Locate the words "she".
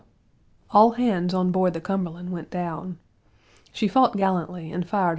3.71-3.87, 4.87-4.89